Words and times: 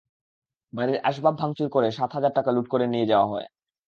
বাড়ির 0.73 0.97
আসবাব 1.03 1.33
ভাঙচুর 1.41 1.67
করে 1.69 1.87
সাত 1.91 2.09
হাজার 2.13 2.33
টাকা 2.33 2.49
লুট 2.51 2.67
করে 2.69 2.85
নিয়ে 2.87 3.09
যাওয়া 3.11 3.27
হয়। 3.27 3.47